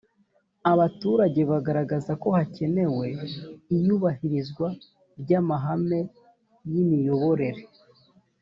[0.71, 3.07] abaturage bagaragaza ko hakenewe
[3.75, 4.67] iyubahirizwa
[5.21, 5.99] ry’amahame
[6.71, 7.63] y’imiyoborere.